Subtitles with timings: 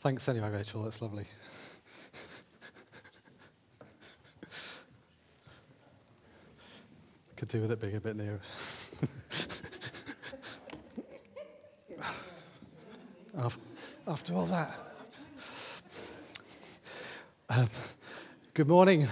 [0.00, 0.82] Thanks anyway, Rachel.
[0.82, 1.26] That's lovely.
[7.50, 8.38] Do with it being a bit nearer.
[14.06, 14.78] After all that.
[17.48, 17.68] Um,
[18.54, 19.08] good morning.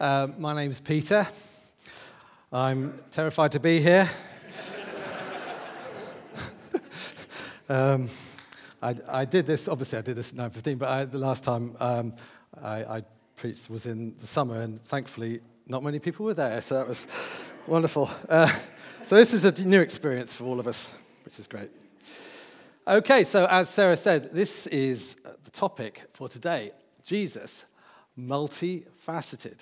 [0.00, 1.28] Uh, my name's Peter.
[2.52, 4.10] I'm terrified to be here.
[7.68, 8.10] um,
[8.82, 11.76] I, I, did this, obviously, I did this at 9.15, but I, the last time
[11.78, 12.14] um,
[12.60, 13.02] I, I,
[13.36, 15.40] preached was in the summer, and thankfully,
[15.70, 17.06] not many people were there, so that was
[17.66, 18.10] wonderful.
[18.28, 18.52] Uh,
[19.04, 20.90] so, this is a new experience for all of us,
[21.24, 21.70] which is great.
[22.88, 26.72] Okay, so as Sarah said, this is the topic for today
[27.04, 27.64] Jesus,
[28.18, 29.58] multifaceted.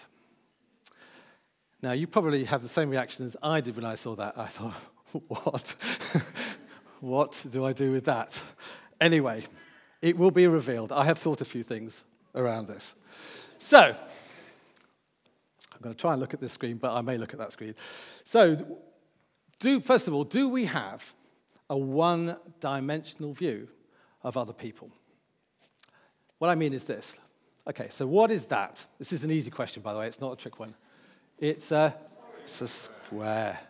[1.82, 4.38] Now, you probably have the same reaction as I did when I saw that.
[4.38, 4.74] I thought,
[5.28, 5.74] what?
[7.00, 8.40] what do I do with that?
[8.98, 9.44] Anyway,
[10.00, 10.90] it will be revealed.
[10.90, 12.94] I have thought a few things around this.
[13.58, 13.94] So,
[15.78, 17.52] I'm going to try and look at this screen, but I may look at that
[17.52, 17.74] screen.
[18.24, 18.78] So,
[19.60, 21.04] do, first of all, do we have
[21.70, 23.68] a one dimensional view
[24.24, 24.90] of other people?
[26.38, 27.16] What I mean is this.
[27.68, 28.84] Okay, so what is that?
[28.98, 30.74] This is an easy question, by the way, it's not a trick one.
[31.38, 31.94] It's a,
[32.42, 33.60] it's a square.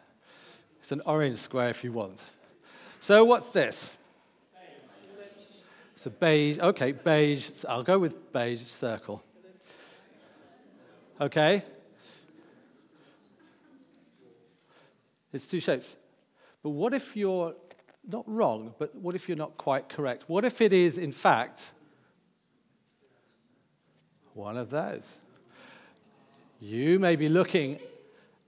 [0.81, 2.23] It's an orange square if you want.
[3.01, 3.91] So, what's this?
[5.99, 9.21] So beige, okay, beige, I'll go with beige circle.
[11.21, 11.65] Okay?
[15.33, 15.97] It's two shapes.
[16.63, 17.55] But what if you're
[18.07, 20.25] not wrong, but what if you're not quite correct?
[20.27, 21.73] What if it is, in fact,
[24.35, 25.15] one of those?
[26.61, 27.79] You may be looking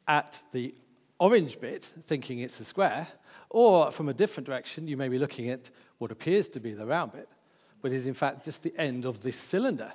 [0.09, 0.75] at the
[1.19, 3.07] orange bit, thinking it's a square,
[3.51, 6.87] or from a different direction, you may be looking at what appears to be the
[6.87, 7.29] round bit,
[7.83, 9.93] but is in fact just the end of this cylinder.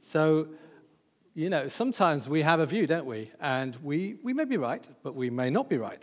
[0.00, 0.48] So,
[1.36, 3.30] you know, sometimes we have a view, don't we?
[3.40, 6.02] And we, we may be right, but we may not be right.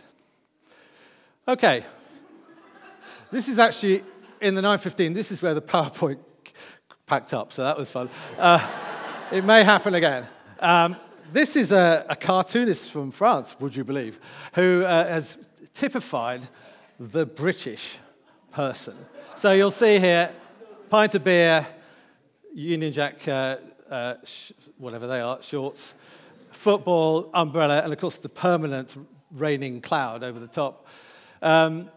[1.48, 1.84] Okay.
[3.32, 4.04] this is actually
[4.40, 6.18] in the 915, this is where the PowerPoint
[7.06, 8.08] packed up, so that was fun.
[8.38, 8.64] Uh,
[9.32, 10.24] it may happen again.
[10.60, 10.96] Um,
[11.32, 14.20] this is a, a, cartoonist from France, would you believe,
[14.54, 15.36] who uh, has
[15.72, 16.46] typified
[17.00, 17.96] the British
[18.52, 18.96] person.
[19.34, 20.30] So you'll see here
[20.90, 21.66] pint of beer,
[22.54, 23.56] Union Jack, uh,
[23.90, 24.14] uh,
[24.78, 25.94] whatever they are, shorts,
[26.50, 28.96] football, umbrella, and of course the permanent
[29.30, 30.86] raining cloud over the top.
[31.42, 31.90] Um,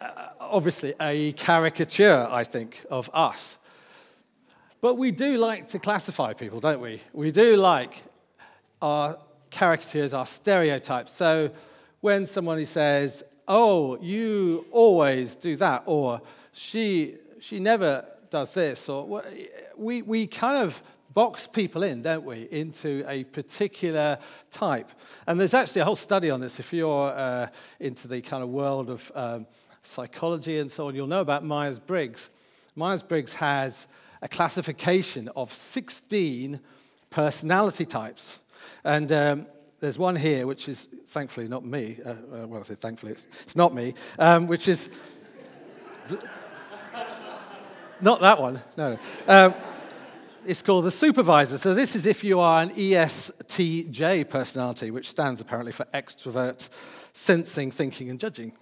[0.00, 3.56] uh, obviously, a caricature, I think, of us.
[4.80, 7.00] But we do like to classify people, don't we?
[7.12, 8.02] We do like
[8.82, 9.18] our
[9.50, 11.12] caricatures, our stereotypes.
[11.12, 11.50] So
[12.00, 16.20] when somebody says, Oh, you always do that, or
[16.52, 19.22] she, she never does this, or
[19.76, 20.82] we, we kind of
[21.14, 24.18] box people in, don't we, into a particular
[24.50, 24.90] type.
[25.26, 26.58] And there's actually a whole study on this.
[26.58, 27.48] If you're uh,
[27.80, 29.46] into the kind of world of um,
[29.82, 32.30] psychology and so on, you'll know about Myers Briggs.
[32.74, 33.86] Myers Briggs has
[34.22, 36.58] a classification of 16
[37.10, 38.40] personality types.
[38.82, 39.46] And um,
[39.78, 41.98] there's one here, which is thankfully not me.
[42.04, 44.88] Uh, uh, well, I say thankfully, it's, it's not me, um, which is.
[48.00, 48.98] Not that one, no.
[49.28, 49.54] Um,
[50.46, 51.58] it's called the supervisor.
[51.58, 56.68] So, this is if you are an ESTJ personality, which stands apparently for extrovert,
[57.12, 58.52] sensing, thinking, and judging.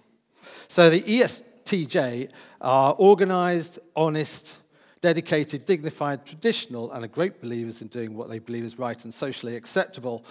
[0.67, 2.29] So, the ESTJ
[2.61, 4.57] are organized, honest,
[5.01, 9.13] dedicated, dignified, traditional, and are great believers in doing what they believe is right and
[9.13, 10.25] socially acceptable.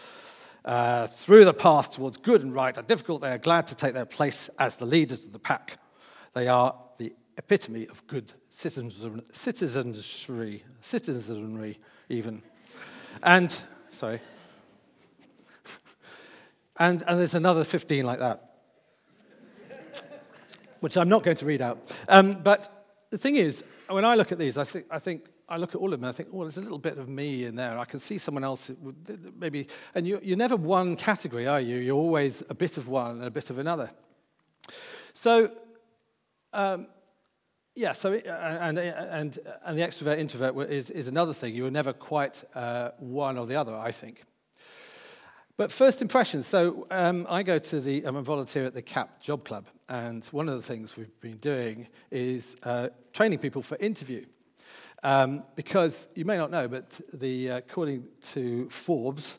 [0.64, 3.94] Uh, through the path towards good and right are difficult, they are glad to take
[3.94, 5.78] their place as the leaders of the pack.
[6.34, 11.78] They are the epitome of good citizenry, citizenry
[12.08, 12.43] even.
[13.22, 13.56] And,
[13.90, 14.20] sorry.
[16.78, 18.54] And, and there's another 15 like that,
[20.81, 21.78] which I'm not going to read out.
[22.08, 25.58] Um, but the thing is, when I look at these, I think, I think I
[25.58, 27.44] look at all of them and I think, oh, there's a little bit of me
[27.44, 27.78] in there.
[27.78, 28.70] I can see someone else
[29.38, 29.69] maybe.
[29.94, 31.76] And you, you're never one category, are you?
[31.76, 33.90] You're always a bit of one and a bit of another.
[35.12, 35.50] So,
[36.55, 36.87] um,
[37.74, 38.19] yeah, so, uh,
[38.60, 41.54] and, and, and the extrovert introvert is, is another thing.
[41.54, 44.24] You're never quite uh, one or the other, I think.
[45.56, 46.46] But first impressions.
[46.46, 50.24] So um, I go to the, I'm a volunteer at the CAP Job Club, and
[50.26, 54.24] one of the things we've been doing is uh, training people for interview.
[55.02, 59.38] Um, because you may not know, but the, uh, according to Forbes,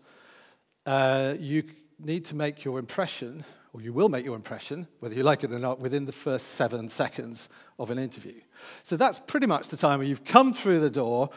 [0.86, 1.64] uh, you
[2.00, 5.52] need to make your impression, or you will make your impression, whether you like it
[5.52, 7.50] or not, within the first seven seconds
[7.80, 8.40] of an interview.
[8.84, 11.32] So that's pretty much the time where you've come through the door,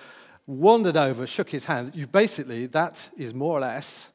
[0.46, 1.92] wandered over, shook his hand.
[1.94, 4.08] You basically, that is more or less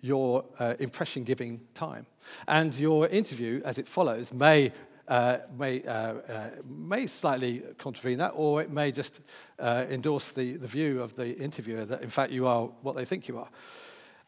[0.00, 2.06] your uh, impression giving time.
[2.46, 4.72] And your interview, as it follows, may,
[5.08, 9.20] uh, may, uh, uh may slightly contravene that, or it may just
[9.58, 13.04] uh, endorse the, the view of the interviewer that, in fact, you are what they
[13.04, 13.48] think you are.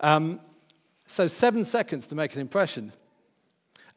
[0.01, 0.41] Um,
[1.07, 2.93] so, seven seconds to make an impression.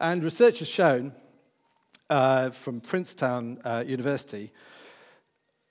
[0.00, 1.12] And research has shown
[2.08, 4.50] uh, from Princetown University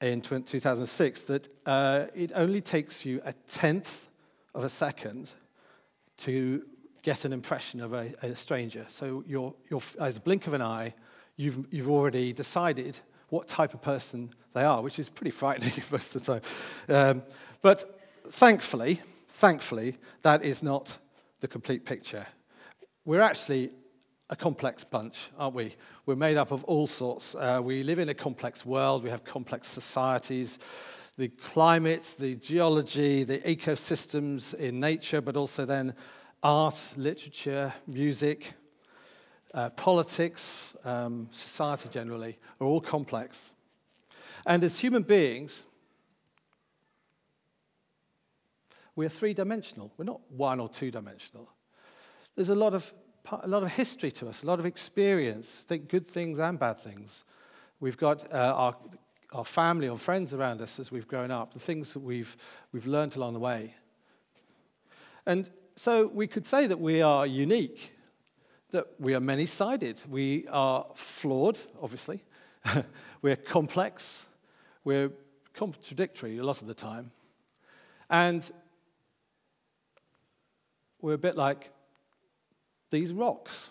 [0.01, 1.47] in 2006 that
[2.13, 4.07] it only takes you a tenth
[4.53, 5.31] of a second
[6.17, 6.63] to
[7.01, 8.85] get an impression of a, a stranger.
[8.89, 10.93] So, you're, you're, as a blink of an eye,
[11.35, 12.97] you've, you've already decided
[13.29, 16.41] what type of person they are, which is pretty frightening most of the time.
[16.87, 17.23] Um,
[17.63, 17.99] but
[18.29, 20.99] thankfully, thankfully, that is not
[21.39, 22.27] the complete picture.
[23.05, 23.71] We're actually
[24.29, 25.75] a complex bunch, aren't we?
[26.05, 27.35] We're made up of all sorts.
[27.35, 30.59] Uh, we live in a complex world, we have complex societies
[31.19, 35.93] the climate, the geology, the ecosystems in nature, but also then
[36.41, 38.53] art, literature, music,
[39.53, 43.51] uh, politics, um, society generally, are all complex.
[44.45, 45.63] And as human beings,
[48.95, 49.91] we're three dimensional.
[49.97, 51.49] We're not one or two dimensional.
[52.37, 52.93] There's a lot of,
[53.44, 56.80] a lot of history to us, a lot of experience, think good things and bad
[56.80, 57.25] things.
[57.80, 58.75] We've got uh, our
[59.31, 62.36] our family or friends around us as we've grown up, the things that we've,
[62.71, 63.75] we've learned along the way.
[65.25, 67.94] And so we could say that we are unique,
[68.71, 70.00] that we are many sided.
[70.10, 72.24] We are flawed, obviously.
[73.22, 74.25] we're complex.
[74.83, 75.12] We're
[75.54, 77.12] contradictory a lot of the time.
[78.10, 78.50] And
[81.01, 81.72] we're a bit like
[82.91, 83.69] these rocks.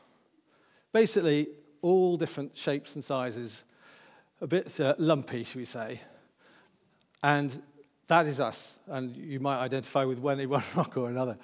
[0.92, 1.48] Basically,
[1.82, 3.62] all different shapes and sizes
[4.40, 6.00] a bit uh, lumpy, should we say.
[7.22, 7.62] And
[8.06, 8.74] that is us.
[8.86, 11.36] And you might identify with one, one rock or another.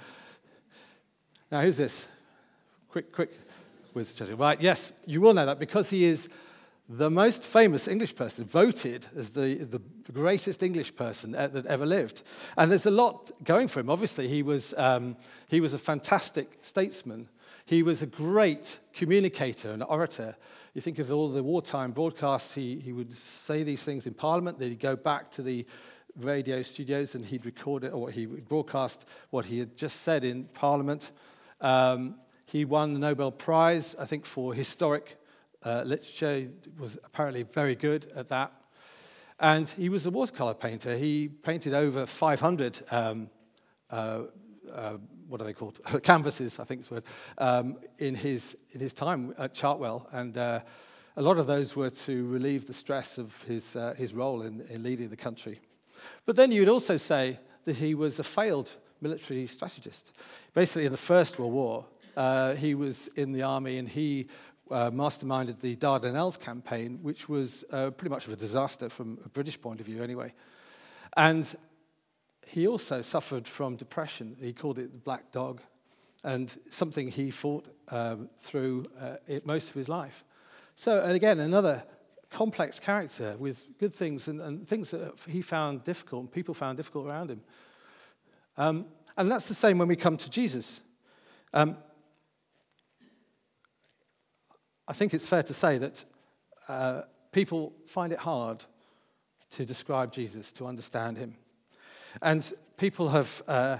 [1.51, 2.07] Now, who's this?
[2.89, 3.33] Quick, quick
[3.93, 6.29] whiz Right, yes, you will know that because he is
[6.89, 9.81] the most famous English person, voted as the, the
[10.13, 12.23] greatest English person that ever lived.
[12.59, 13.89] And there's a lot going for him.
[13.89, 15.17] Obviously, he was, um,
[15.49, 17.29] he was a fantastic statesman.
[17.67, 20.37] He was a great communicator and orator.
[20.75, 24.59] You think of all the wartime broadcasts, he, he would say these things in Parliament,
[24.59, 25.65] then he'd go back to the
[26.17, 30.25] radio studios and he'd record it, or he would broadcast what he had just said
[30.25, 31.13] in Parliament.
[31.61, 35.17] Um, he won the Nobel Prize, I think, for historic
[35.65, 36.37] uh, literature.
[36.37, 38.53] He was apparently very good at that.
[39.41, 40.97] And he was a watercolor painter.
[40.97, 43.31] He painted over 500 um,
[43.91, 44.21] uh,
[44.73, 44.99] uh,
[45.29, 45.81] what are they called?
[46.03, 47.05] Canvases, I think it's word,
[47.39, 50.07] um, in, his, in his time at Chartwell.
[50.13, 50.61] And uh,
[51.17, 54.61] a lot of those were to relieve the stress of his, uh, his role in,
[54.71, 55.61] in leading the country.
[56.27, 60.13] But then you would also say that he was a failed military strategist.
[60.55, 64.29] Basically, in the First World War, uh, he was in the army and he
[64.71, 69.29] uh, masterminded the Dardanelles campaign, which was uh, pretty much of a disaster from a
[69.29, 70.33] British point of view, anyway.
[71.17, 71.55] And
[72.47, 74.37] he also suffered from depression.
[74.41, 75.61] He called it the black dog,
[76.23, 80.25] and something he fought um, through uh, it, most of his life.
[80.77, 81.85] So, and again, another
[82.31, 86.77] complex character with good things and, and, things that he found difficult and people found
[86.77, 87.41] difficult around him.
[88.57, 88.87] Um,
[89.17, 90.81] and that's the same when we come to Jesus.
[91.53, 91.77] Um,
[94.89, 96.05] I think it's fair to say that
[96.69, 98.65] uh, people find it hard
[99.51, 101.37] to describe Jesus, to understand him.
[102.23, 103.79] And people have uh,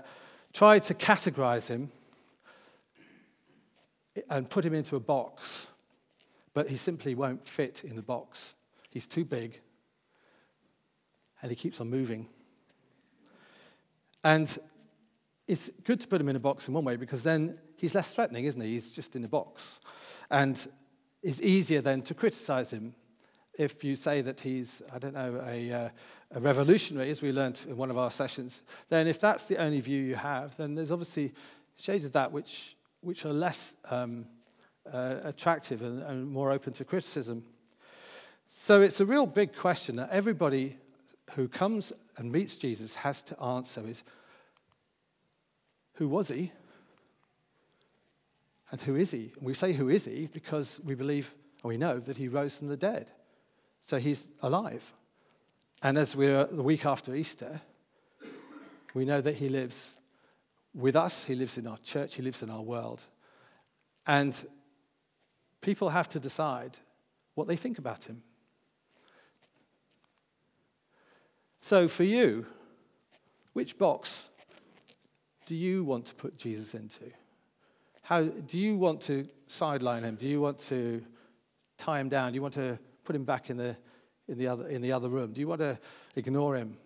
[0.53, 1.91] tried to categorize him
[4.31, 5.67] and put him into a box,
[6.53, 8.55] but he simply won't fit in the box.
[8.91, 9.61] He's too big,
[11.43, 12.29] and he keeps on moving.
[14.23, 14.57] And
[15.47, 18.15] it's good to put him in a box in one way because then he's less
[18.15, 18.75] threatening, isn't he?
[18.75, 19.81] He's just in a box.
[20.31, 20.67] And
[21.23, 22.95] it's easier then to criticize him
[23.59, 25.89] if you say that he's, I don't know, a, uh,
[26.35, 29.81] a, revolutionary, as we learned in one of our sessions, then if that's the only
[29.81, 31.33] view you have, then there's obviously
[31.77, 34.27] shades of that which, which are less um,
[34.93, 37.45] uh, attractive and, and more open to criticism.
[38.47, 40.77] So it's a real big question that everybody
[41.35, 44.03] who comes and meets Jesus has to answer is
[45.95, 46.53] who was he?
[48.71, 49.33] And who is he?
[49.37, 50.29] And we say, Who is he?
[50.33, 51.33] because we believe,
[51.63, 53.11] or we know, that he rose from the dead.
[53.85, 54.83] So he's alive.
[55.83, 57.61] And as we're the week after Easter,
[58.95, 59.93] we know that he lives
[60.75, 63.03] with us, he lives in our church, he lives in our world.
[64.07, 64.35] And
[65.61, 66.79] people have to decide
[67.35, 68.23] what they think about him.
[71.61, 72.47] So, for you,
[73.53, 74.29] which box
[75.45, 77.05] do you want to put Jesus into?
[78.01, 80.15] How do you want to sideline him?
[80.17, 81.03] Do you want to
[81.77, 82.33] tie him down?
[82.33, 83.77] Do you want to put him back in the,
[84.29, 85.33] in the, other, in the other room?
[85.33, 85.79] Do you want to
[86.17, 86.77] ignore him?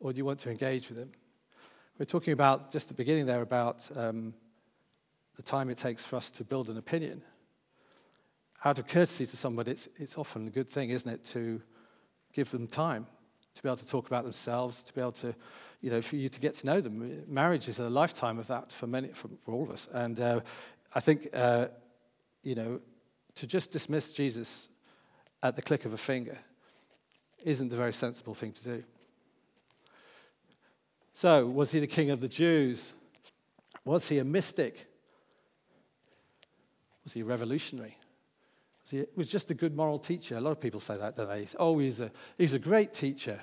[0.00, 1.10] Or do you want to engage with him?
[1.98, 4.32] We're talking about, just the beginning there, about um,
[5.36, 7.22] the time it takes for us to build an opinion.
[8.64, 11.60] Out of courtesy to somebody, it's, it's often a good thing, isn't it, to
[12.32, 13.06] give them time
[13.54, 15.34] to be able to talk about themselves, to be able to,
[15.82, 17.24] you know, for you to get to know them.
[17.28, 19.86] Marriage is a lifetime of that for many, for, for all of us.
[19.92, 20.40] And uh,
[20.94, 21.66] I think, uh,
[22.42, 22.80] you know,
[23.34, 24.69] to just dismiss Jesus
[25.42, 26.38] at the click of a finger
[27.44, 28.84] isn't a very sensible thing to do.
[31.14, 32.92] So, was he the king of the Jews?
[33.84, 34.86] Was he a mystic?
[37.04, 37.96] Was he a revolutionary?
[38.82, 40.36] Was he was just a good moral teacher?
[40.36, 41.46] A lot of people say that, don't they?
[41.58, 43.40] Oh, he's a, he's a great teacher.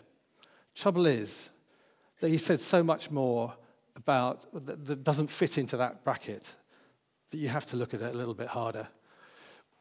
[0.75, 1.49] Trouble is
[2.19, 3.53] that he said so much more
[3.95, 6.53] about that, that doesn't fit into that bracket
[7.31, 8.87] that you have to look at it a little bit harder.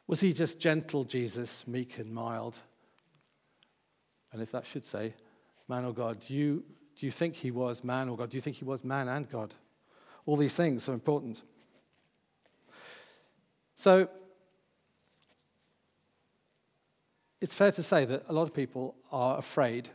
[0.06, 2.56] Was he just gentle Jesus, meek and mild?
[4.32, 5.14] And if that should say,
[5.68, 6.64] man or God, do you,
[6.98, 8.30] do you think he was man or God?
[8.30, 9.54] Do you think he was man and God?
[10.26, 11.42] All these things are important.
[13.74, 14.08] So,
[17.40, 19.88] it's fair to say that a lot of people are afraid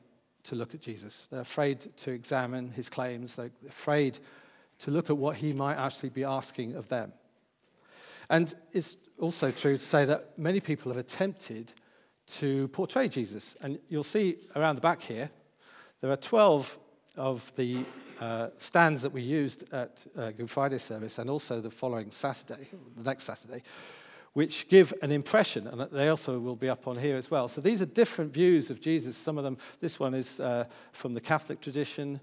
[0.44, 1.28] to look at Jesus.
[1.32, 3.36] They're afraid to examine his claims.
[3.36, 4.20] They're afraid
[4.80, 7.14] to look at what he might actually be asking of them.
[8.32, 11.74] And it's also true to say that many people have attempted
[12.28, 13.58] to portray Jesus.
[13.62, 15.30] And you'll see around the back here,
[16.00, 16.80] there are 12
[17.18, 17.84] of the
[18.22, 22.70] uh, stands that we used at uh, Good Friday service and also the following Saturday,
[22.96, 23.64] the next Saturday,
[24.32, 27.50] which give an impression, and they also will be up on here as well.
[27.50, 29.18] So these are different views of Jesus.
[29.18, 32.22] Some of them, this one is uh, from the Catholic tradition.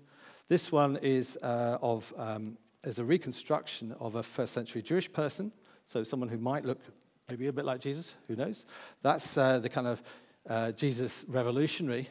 [0.48, 5.52] This one is uh, of um, is a reconstruction of a first century Jewish person.
[5.88, 6.80] So someone who might look
[7.30, 8.66] maybe a bit like Jesus, who knows?
[9.00, 10.02] That's uh, the kind of
[10.46, 12.10] uh, Jesus revolutionary.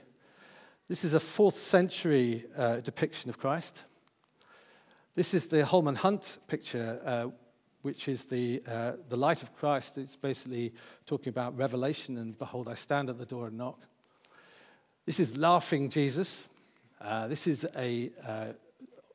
[0.88, 3.84] This is a fourth century uh, depiction of Christ.
[5.14, 7.28] This is the Holman Hunt picture, uh,
[7.84, 10.00] which is the, uh, the light of Christ.
[10.00, 10.74] It's basically
[11.06, 13.80] talking about revelation and behold, I stand at the door and knock.
[15.06, 16.48] This is laughing Jesus.
[17.00, 18.10] Uh, this is a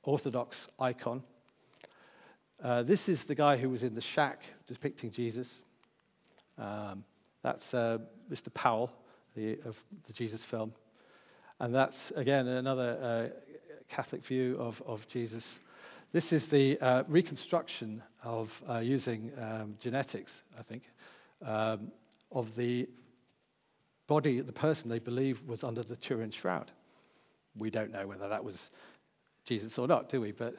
[0.05, 1.25] Orthodox icon.
[2.63, 5.63] Uh, this is the guy who was in the shack depicting Jesus.
[6.57, 7.03] Um,
[7.43, 7.99] that's uh,
[8.31, 8.55] Mr.
[8.55, 8.93] Powell
[9.35, 10.73] the, of the Jesus film.
[11.59, 13.57] And that's, again, another uh,
[13.89, 15.59] Catholic view of, of Jesus.
[16.13, 20.85] This is the uh, reconstruction of uh, using um, genetics, I think,
[21.45, 21.91] um,
[22.31, 22.89] of the
[24.07, 26.71] body, the person they believe was under the Turin shroud.
[27.57, 28.71] We don't know whether that was
[29.45, 30.31] Jesus or not, do we?
[30.31, 30.57] But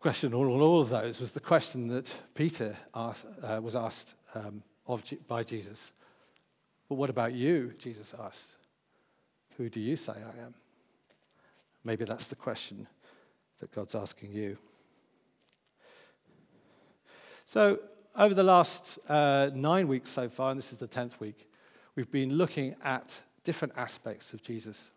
[0.00, 4.62] question on all of those was the question that Peter asked, uh, was asked um,
[4.86, 5.92] of, by Jesus.
[6.88, 7.74] But what about you?
[7.78, 8.54] Jesus asked.
[9.58, 10.54] Who do you say I am?
[11.84, 12.86] Maybe that's the question
[13.58, 14.56] that God's asking you.
[17.44, 17.80] So,
[18.16, 21.46] over the last uh, nine weeks so far, and this is the 10th week,
[21.94, 24.90] we've been looking at different aspects of Jesus.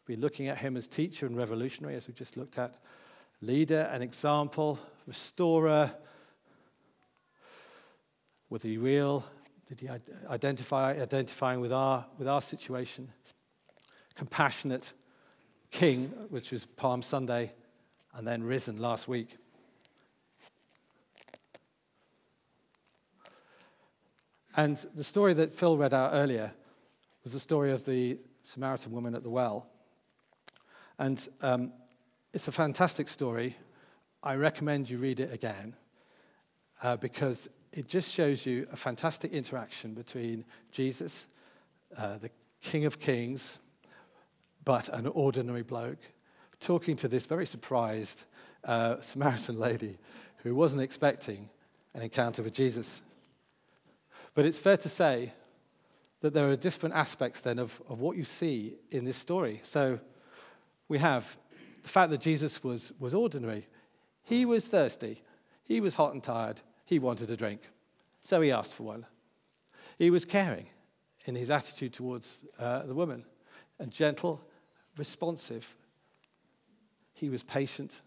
[0.00, 2.76] We've been looking at him as teacher and revolutionary, as we just looked at
[3.40, 5.92] leader, an example, restorer.
[8.48, 9.24] Was he real?
[9.66, 9.88] Did he
[10.28, 13.08] identify identifying with our, with our situation?
[14.14, 14.92] Compassionate
[15.70, 17.52] king, which was Palm Sunday,
[18.14, 19.36] and then risen last week.
[24.56, 26.52] And the story that Phil read out earlier
[27.22, 29.68] was the story of the Samaritan woman at the well.
[30.98, 31.72] And um,
[32.32, 33.56] it's a fantastic story.
[34.22, 35.74] I recommend you read it again
[36.82, 41.26] uh, because it just shows you a fantastic interaction between Jesus,
[41.96, 43.58] uh, the King of Kings,
[44.64, 45.98] but an ordinary bloke,
[46.60, 48.24] talking to this very surprised
[48.64, 49.98] uh, Samaritan lady
[50.42, 51.48] who wasn't expecting
[51.94, 53.02] an encounter with Jesus.
[54.34, 55.32] But it's fair to say
[56.20, 59.60] that there are different aspects then of, of what you see in this story.
[59.64, 59.98] So
[60.88, 61.36] we have
[61.82, 63.66] the fact that Jesus was, was ordinary.
[64.22, 65.22] He was thirsty.
[65.64, 66.60] He was hot and tired.
[66.84, 67.60] He wanted a drink.
[68.20, 69.06] So he asked for one.
[69.98, 70.66] He was caring
[71.26, 73.24] in his attitude towards uh, the woman
[73.78, 74.40] and gentle,
[74.96, 75.66] responsive.
[77.12, 78.00] He was patient.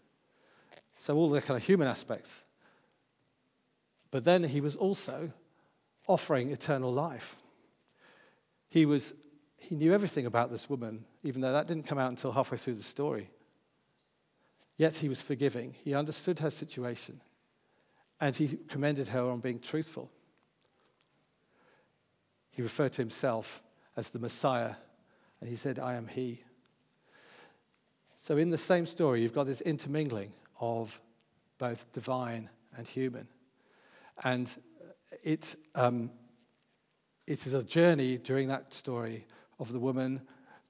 [0.98, 2.44] So, all the kind of human aspects.
[4.10, 5.30] But then he was also
[6.06, 7.36] offering eternal life.
[8.68, 9.14] He, was,
[9.56, 12.74] he knew everything about this woman, even though that didn't come out until halfway through
[12.74, 13.28] the story.
[14.76, 15.74] Yet he was forgiving.
[15.84, 17.20] He understood her situation.
[18.20, 20.10] And he commended her on being truthful.
[22.50, 23.62] He referred to himself
[23.96, 24.74] as the Messiah,
[25.40, 26.42] and he said, I am he.
[28.16, 31.00] So, in the same story, you've got this intermingling of
[31.58, 33.28] both divine and human.
[34.22, 34.52] And
[35.22, 36.10] it, um,
[37.26, 39.26] it is a journey during that story
[39.58, 40.20] of the woman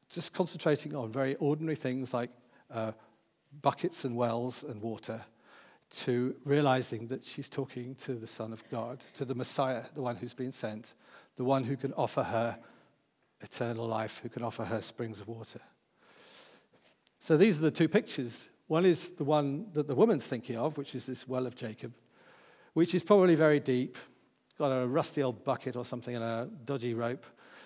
[0.08, 2.30] just concentrating on very ordinary things like
[2.70, 2.92] uh,
[3.62, 5.20] buckets and wells and water
[5.90, 10.16] to realizing that she's talking to the Son of God, to the Messiah, the one
[10.16, 10.94] who's been sent,
[11.37, 12.58] the one who can offer her
[13.40, 15.61] eternal life, who can offer her springs of water.
[17.20, 18.49] So these are the two pictures.
[18.66, 21.92] One is the one that the woman's thinking of, which is this well of Jacob,
[22.73, 23.96] which is probably very deep,
[24.58, 27.25] got a rusty old bucket or something and a dodgy rope,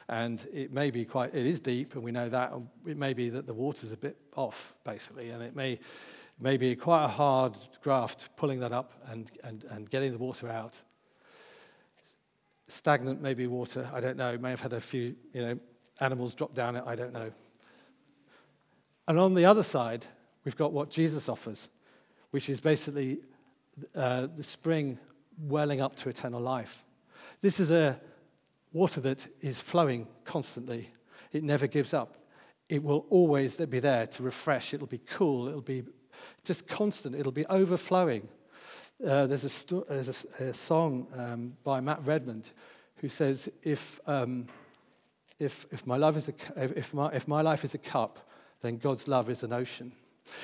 [0.08, 2.52] and it may be quite, it is deep, and we know that.
[2.86, 5.78] It may be that the water's a bit off, basically, and it may,
[6.40, 10.48] may be quite a hard graft pulling that up and, and, and getting the water
[10.48, 10.80] out.
[12.68, 14.32] Stagnant, maybe water, I don't know.
[14.32, 15.58] It may have had a few, you know,
[16.00, 17.30] animals drop down it, I don't know.
[19.06, 20.06] And on the other side,
[20.44, 21.68] we've got what Jesus offers,
[22.30, 23.18] which is basically
[23.94, 24.98] uh, the spring
[25.38, 26.84] welling up to eternal life.
[27.40, 28.00] This is a
[28.72, 30.90] water that is flowing constantly,
[31.32, 32.16] it never gives up.
[32.68, 35.84] It will always be there to refresh, it'll be cool, it'll be
[36.44, 38.28] just constant, it'll be overflowing.
[39.04, 42.42] Uh, there's a, sto- there's a, a song um, by Matt Redman
[42.96, 44.46] who says, if, um,
[45.38, 48.18] if, if, my love is a, if, my, if my life is a cup,
[48.60, 49.92] then God's love is an ocean.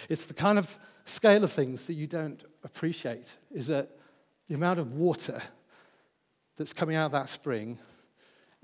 [0.08, 3.90] It's the kind of scale of things that you don't appreciate, is that
[4.48, 5.42] the amount of water
[6.56, 7.78] that's coming out of that spring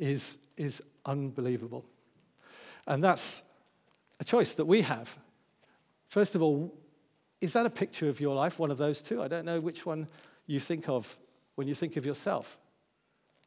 [0.01, 1.85] is, is unbelievable.
[2.87, 3.43] And that's
[4.19, 5.15] a choice that we have.
[6.09, 6.75] First of all,
[7.41, 9.23] is that a picture of your life, one of those two?
[9.23, 10.09] I don't know which one
[10.47, 11.17] you think of
[11.55, 12.59] when you think of yourself.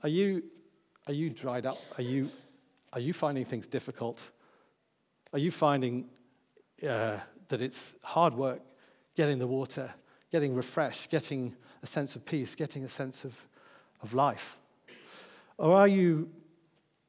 [0.03, 0.43] Are you,
[1.07, 1.77] are you dried up?
[1.97, 2.29] Are you,
[2.93, 4.21] are you finding things difficult?
[5.33, 6.05] Are you finding
[6.87, 8.61] uh, that it's hard work
[9.15, 9.91] getting the water,
[10.31, 13.35] getting refreshed, getting a sense of peace, getting a sense of,
[14.01, 14.57] of life?
[15.57, 16.29] Or are you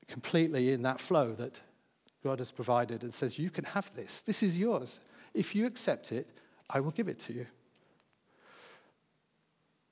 [0.08, 1.60] completely in that flow that
[2.22, 4.22] God has provided and says, You can have this.
[4.22, 5.00] This is yours.
[5.34, 6.28] If you accept it,
[6.70, 7.46] I will give it to you.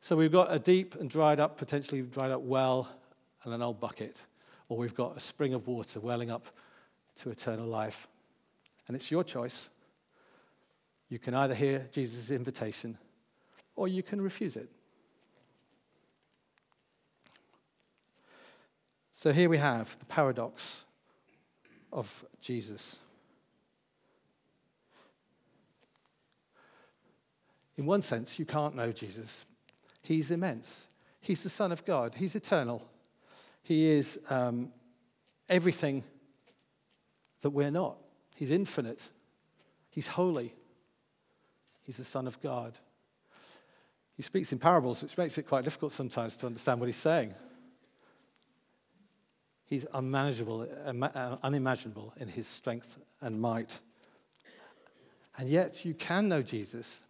[0.00, 2.88] So we've got a deep and dried up, potentially dried up well
[3.44, 4.16] and an old bucket,
[4.68, 6.48] or we've got a spring of water welling up
[7.18, 8.08] to eternal life.
[8.88, 9.68] And it's your choice.
[11.08, 12.96] You can either hear Jesus' invitation
[13.76, 14.68] or you can refuse it.
[19.12, 20.84] So here we have the paradox
[21.92, 22.96] of Jesus.
[27.76, 29.44] In one sense, you can't know Jesus.
[30.02, 30.88] He's immense.
[31.20, 32.14] He's the Son of God.
[32.14, 32.82] He's eternal.
[33.62, 34.72] He is um,
[35.48, 36.02] everything
[37.42, 37.96] that we're not.
[38.34, 39.08] He's infinite.
[39.90, 40.54] He's holy.
[41.82, 42.72] He's the Son of God.
[44.16, 47.34] He speaks in parables, which makes it quite difficult sometimes to understand what he's saying.
[49.66, 53.78] He's unmanageable, uh, unimaginable in his strength and might.
[55.38, 57.00] And yet, you can know Jesus.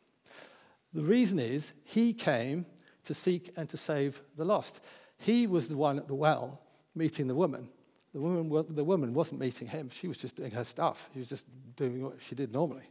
[0.93, 2.67] The reason is he came
[3.05, 4.81] to seek and to save the lost.
[5.19, 6.61] He was the one at the well
[6.95, 7.69] meeting the woman.
[8.13, 11.09] The woman, the woman wasn't meeting him, she was just doing her stuff.
[11.15, 11.45] She was just
[11.77, 12.85] doing what she did normally.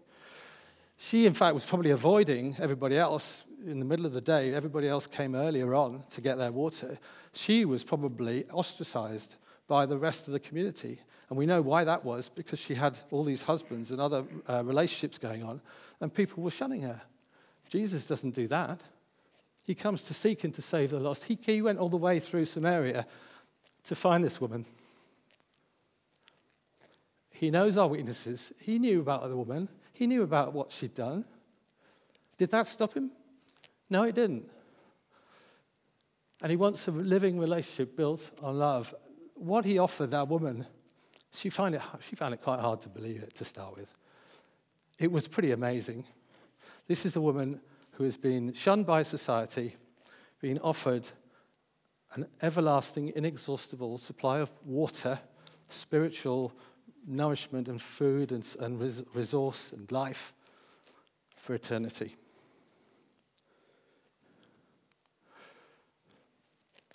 [0.97, 4.53] She, in fact, was probably avoiding everybody else in the middle of the day.
[4.53, 6.97] Everybody else came earlier on to get their water.
[7.33, 9.35] She was probably ostracized
[9.71, 10.99] by the rest of the community.
[11.29, 14.65] And we know why that was because she had all these husbands and other uh,
[14.65, 15.61] relationships going on,
[16.01, 17.01] and people were shunning her.
[17.69, 18.81] Jesus doesn't do that.
[19.65, 21.23] He comes to seek and to save the lost.
[21.23, 23.07] He, he went all the way through Samaria
[23.85, 24.65] to find this woman.
[27.29, 28.51] He knows our weaknesses.
[28.59, 29.69] He knew about the woman.
[29.93, 31.23] He knew about what she'd done.
[32.37, 33.09] Did that stop him?
[33.89, 34.49] No, it didn't.
[36.41, 38.93] And he wants a living relationship built on love.
[39.41, 40.67] What he offered that woman,
[41.33, 43.91] she found it, she found it quite hard to believe it to start with.
[44.99, 46.05] It was pretty amazing.
[46.87, 47.59] This is a woman
[47.93, 49.77] who has been shunned by society,
[50.41, 51.07] being offered
[52.13, 55.19] an everlasting, inexhaustible supply of water,
[55.69, 56.53] spiritual
[57.07, 58.79] nourishment and food and, and
[59.15, 60.33] resource and life
[61.35, 62.15] for eternity.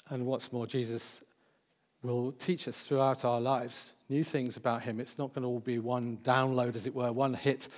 [0.09, 1.23] And what's more, Jesus
[2.07, 5.01] will teach us throughout our lives new things about him.
[5.01, 7.69] It's not going to all be one download, as it were, one hit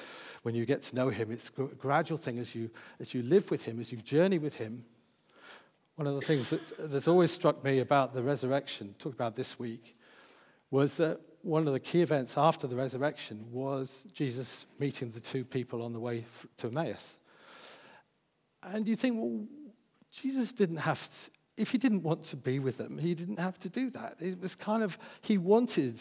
[0.43, 1.31] when you get to know him.
[1.31, 4.55] It's a gradual thing as you, as you live with him, as you journey with
[4.55, 4.85] him.
[5.97, 9.59] One of the things that, that's always struck me about the resurrection, talked about this
[9.59, 9.97] week,
[10.71, 15.45] was that one of the key events after the resurrection was Jesus meeting the two
[15.45, 16.25] people on the way
[16.59, 17.19] to Emmaus.
[18.63, 19.47] And you think, well,
[20.13, 21.09] Jesus didn't have
[21.59, 24.17] if he didn't want to be with them, he didn't have to do that.
[24.21, 26.01] It was kind of, he wanted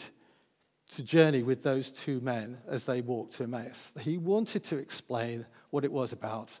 [0.90, 3.92] to journey with those two men as they walked to Emmaus.
[4.00, 6.58] He wanted to explain what it was about,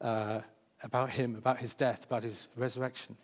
[0.00, 0.40] uh,
[0.82, 3.16] about him, about his death, about his resurrection.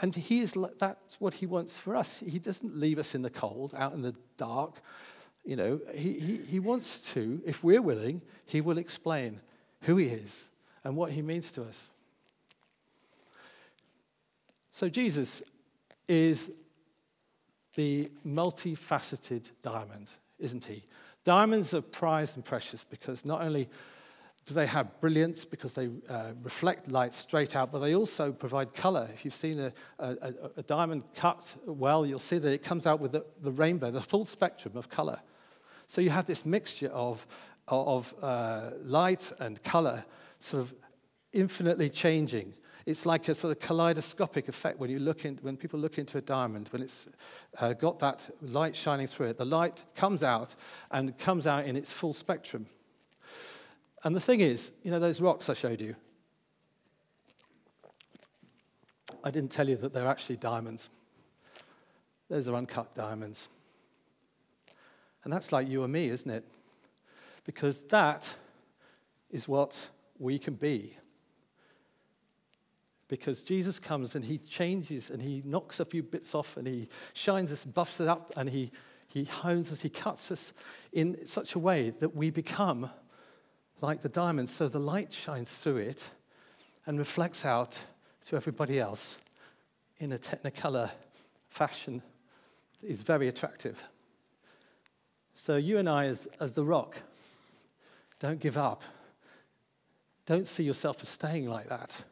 [0.00, 2.22] And he is, that's what he wants for us.
[2.24, 4.80] He doesn't leave us in the cold, out in the dark.
[5.44, 9.40] You know, he, he, he wants to, if we're willing, he will explain
[9.82, 10.48] who he is
[10.84, 11.90] and what he means to us.
[14.70, 15.42] So Jesus
[16.08, 16.50] is
[17.74, 20.84] the multifaceted diamond, isn't he?
[21.24, 23.68] Diamonds are prized and precious because not only
[24.46, 28.72] do they have brilliance because they uh, reflect light straight out, but they also provide
[28.72, 29.08] color.
[29.12, 33.00] If you've seen a, a, a diamond cut well, you'll see that it comes out
[33.00, 35.20] with the, the, rainbow, the full spectrum of color.
[35.86, 37.24] So you have this mixture of,
[37.68, 40.04] of uh, light and color,
[40.38, 40.74] sort of
[41.32, 42.54] infinitely changing
[42.86, 46.18] it's like a sort of kaleidoscopic effect when, you look in, when people look into
[46.18, 47.06] a diamond, when it's
[47.58, 49.38] uh, got that light shining through it.
[49.38, 50.54] The light comes out
[50.90, 52.66] and comes out in its full spectrum.
[54.02, 55.94] And the thing is, you know, those rocks I showed you,
[59.22, 60.88] I didn't tell you that they're actually diamonds.
[62.28, 63.48] Those are uncut diamonds.
[65.24, 66.44] And that's like you and me, isn't it?
[67.44, 68.32] Because that
[69.30, 69.88] is what
[70.18, 70.96] we can be
[73.10, 76.88] because Jesus comes and he changes and he knocks a few bits off and he
[77.12, 78.70] shines us, buffs it up, and he,
[79.08, 80.52] he hones us, he cuts us
[80.92, 82.88] in such a way that we become
[83.80, 84.48] like the diamond.
[84.48, 86.04] So the light shines through it
[86.86, 87.82] and reflects out
[88.26, 89.18] to everybody else
[89.98, 90.88] in a technicolor
[91.48, 92.00] fashion
[92.80, 93.82] that is very attractive.
[95.34, 96.96] So you and I, as, as the rock,
[98.20, 98.82] don't give up.
[100.26, 102.04] Don't see yourself as staying like that.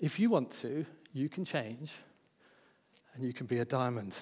[0.00, 1.92] If you want to, you can change
[3.14, 4.16] and you can be a diamond.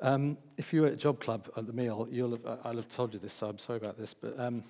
[0.00, 3.12] Um, if you were at Job Club at the meal, you'll have, I'll have told
[3.12, 4.14] you this, so I'm sorry about this.
[4.14, 4.62] But um,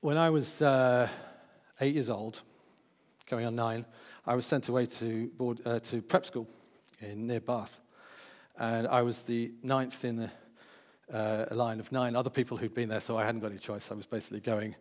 [0.00, 1.08] when I was uh,
[1.80, 2.42] eight years old,
[3.26, 3.86] going on nine,
[4.26, 6.48] I was sent away to, board, uh, to prep school
[7.00, 7.80] in near Bath.
[8.58, 10.30] And I was the ninth in the
[11.12, 13.60] uh, a line of nine other people who'd been there, so I hadn't got any
[13.60, 13.90] choice.
[13.90, 14.74] I was basically going.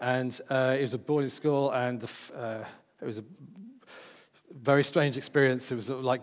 [0.00, 2.02] And uh, it was a boarding school, and
[2.34, 2.64] uh,
[3.00, 3.24] it was a
[4.52, 5.70] very strange experience.
[5.70, 6.22] It was like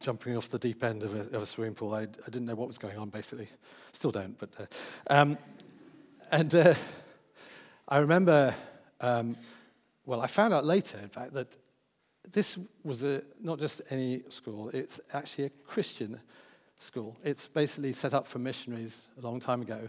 [0.00, 1.94] jumping off the deep end of a, of a swimming pool.
[1.94, 3.48] I, I, didn't know what was going on, basically.
[3.92, 4.50] Still don't, but.
[4.58, 4.66] Uh,
[5.08, 5.38] um,
[6.30, 6.74] and uh,
[7.88, 8.54] I remember,
[9.00, 9.36] um,
[10.06, 11.56] well, I found out later, in fact, that
[12.32, 16.18] this was a, not just any school, it's actually a Christian
[16.84, 17.16] school.
[17.24, 19.88] It's basically set up for missionaries a long time ago.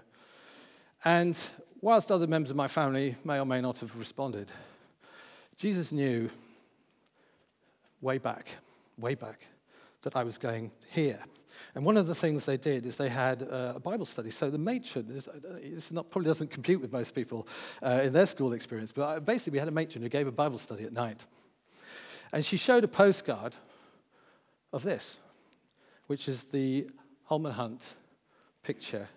[1.03, 1.38] And
[1.81, 4.51] whilst other members of my family may or may not have responded,
[5.58, 6.29] Jesus knew
[8.01, 8.47] way back,
[8.97, 9.45] way back,
[10.01, 11.19] that I was going here.
[11.73, 14.29] And one of the things they did is they had uh, a Bible study.
[14.29, 17.47] So the matron, this, uh, this not, probably doesn't compute with most people
[17.84, 20.31] uh, in their school experience, but uh, basically we had a matron who gave a
[20.31, 21.25] Bible study at night.
[22.31, 23.55] And she showed a postcard
[24.71, 25.17] of this
[26.08, 26.89] which is the
[27.24, 27.82] Holman Hunt
[28.63, 29.08] picture.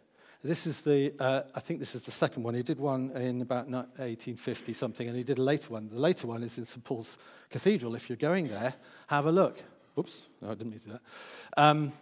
[0.42, 2.55] This is the, uh, I think this is the second one.
[2.55, 5.88] He did one in about 1850 something, and he did a later one.
[5.88, 6.85] The later one is in St.
[6.85, 7.18] Paul's
[7.51, 7.96] Cathedral.
[7.96, 8.74] If you're going there,
[9.09, 9.61] have a look.
[9.98, 11.61] Oops, no, I didn't mean to do that.
[11.61, 11.92] Um,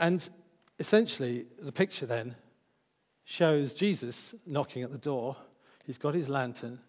[0.00, 0.28] and
[0.80, 2.34] essentially, the picture then
[3.24, 5.36] shows Jesus knocking at the door.
[5.86, 6.80] He's got his lantern.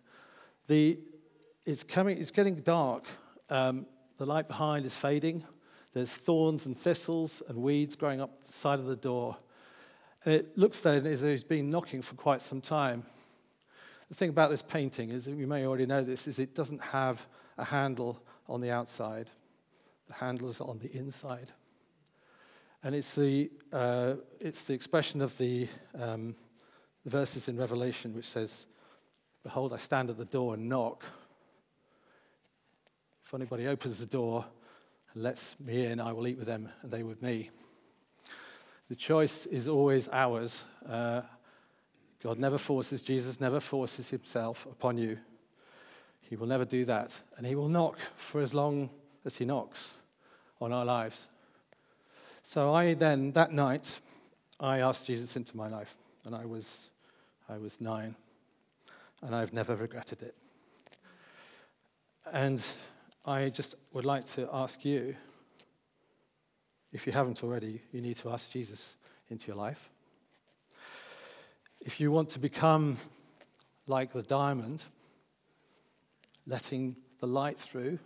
[0.67, 0.97] The,
[1.65, 3.06] it's, coming, it's getting dark.
[3.49, 3.86] Um,
[4.17, 5.43] the light behind is fading.
[5.93, 9.38] There's thorns and thistles and weeds growing up the side of the door.
[10.23, 13.06] And it looks then as though he's been knocking for quite some time.
[14.10, 17.25] The thing about this painting is, you may already know this, is it doesn't have
[17.58, 19.30] a handle on the outside.
[20.08, 21.52] The handle is on the inside.
[22.84, 25.67] And it's the, uh, it's the expression of the,
[25.99, 26.36] um,
[27.04, 28.67] the verses in Revelation which says,
[29.43, 31.06] Behold, I stand at the door and knock.
[33.25, 34.45] If anybody opens the door
[35.15, 37.50] lets me in, I will eat with them and they with me.
[38.89, 40.63] The choice is always ours.
[40.88, 41.22] Uh,
[42.24, 45.17] God never forces, Jesus never forces himself upon you.
[46.22, 47.17] He will never do that.
[47.38, 48.89] And he will knock for as long
[49.26, 49.91] as he knocks
[50.62, 51.28] on our lives.
[52.43, 54.00] So I then, that night,
[54.60, 55.95] I asked Jesus into my life.
[56.26, 56.89] And I was,
[57.48, 58.15] I was nine.
[59.22, 60.36] And I've never regretted it.
[62.32, 62.63] And
[63.25, 65.15] I just would like to ask you,
[66.91, 68.95] if you haven't already, you need to ask Jesus
[69.29, 69.89] into your life.
[71.82, 72.97] If you want to become
[73.88, 74.84] like the diamond,
[76.47, 77.99] letting the light through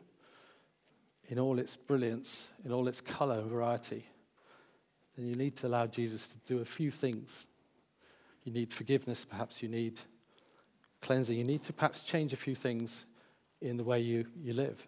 [1.29, 4.05] in all its brilliance, in all its color and variety,
[5.15, 7.47] then you need to allow Jesus to do a few things.
[8.43, 9.99] You need forgiveness, perhaps you need
[11.03, 11.37] cleansing.
[11.37, 13.05] You need to perhaps change a few things
[13.61, 14.85] in the way you, you live.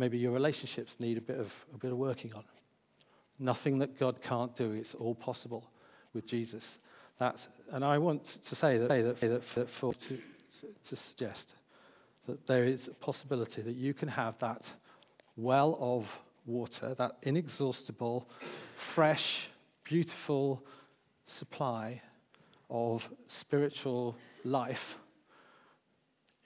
[0.00, 2.42] Maybe your relationships need a bit of, a bit of working on.
[3.38, 5.70] Nothing that God can't do, it's all possible
[6.14, 6.78] with Jesus.
[7.18, 10.18] That's, and I want to say that, that, that, for, to,
[10.84, 11.54] to suggest
[12.26, 14.70] that there is a possibility that you can have that
[15.36, 18.26] well of water, that inexhaustible,
[18.76, 19.50] fresh,
[19.84, 20.64] beautiful
[21.26, 22.00] supply
[22.70, 24.96] of spiritual life.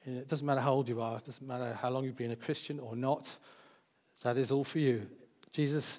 [0.06, 2.36] It doesn't matter how old you are, it doesn't matter how long you've been a
[2.36, 3.30] Christian or not,
[4.22, 5.06] that is all for you.
[5.52, 5.98] Jesus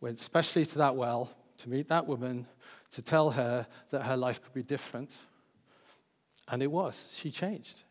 [0.00, 2.46] went specially to that well to meet that woman,
[2.92, 5.18] to tell her that her life could be different.
[6.48, 7.06] And it was.
[7.12, 7.82] She changed.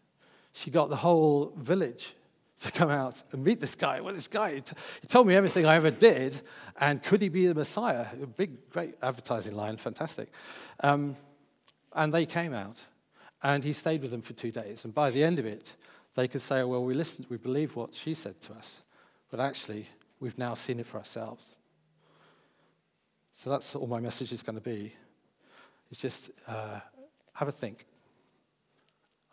[0.54, 2.15] She got the whole village
[2.62, 4.02] to come out and meet this guy.
[4.02, 4.56] Well, this guy,
[5.02, 6.41] he told me everything I ever did,
[6.80, 8.08] and could he be the Messiah?
[8.22, 10.30] A big, great advertising line, fantastic.
[10.82, 11.15] Um,
[11.93, 12.84] and they came out,
[13.43, 14.86] and he stayed with them for two days.
[14.86, 15.73] And by the end of it,
[16.15, 18.80] they could say, well, we listened, we believe what she said to us,
[19.32, 19.88] but actually,
[20.19, 21.56] we've now seen it for ourselves.
[23.34, 24.93] So that's all my message is going to be.
[25.91, 26.80] It's just uh,
[27.34, 27.86] have a think.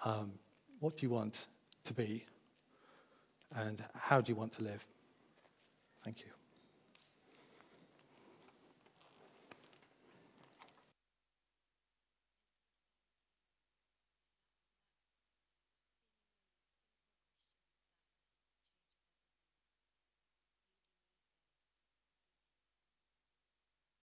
[0.04, 0.32] Um,
[0.78, 1.46] what do you want
[1.84, 2.24] to be?
[3.54, 4.84] And how do you want to live?
[6.04, 6.35] Thank you.